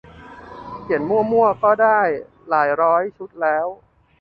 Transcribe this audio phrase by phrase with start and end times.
[0.81, 1.99] เขียนมั่วมั่วนี่ก็ได้
[2.49, 3.67] หลายร้อยชุดแล้ว